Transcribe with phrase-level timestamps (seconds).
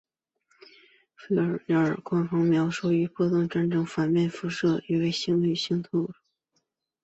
[1.15, 1.35] 菲
[1.67, 4.11] 涅耳方程描述关于波动在界面的反
[4.49, 6.09] 射行为与透射行为。